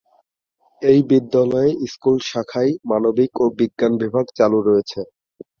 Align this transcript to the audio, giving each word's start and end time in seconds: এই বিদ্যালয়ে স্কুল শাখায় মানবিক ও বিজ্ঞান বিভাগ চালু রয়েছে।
এই 0.81 0.99
বিদ্যালয়ে 1.09 1.71
স্কুল 1.93 2.17
শাখায় 2.29 2.71
মানবিক 2.89 3.31
ও 3.39 3.55
বিজ্ঞান 3.59 3.93
বিভাগ 4.01 4.25
চালু 4.37 4.59
রয়েছে। 4.61 4.99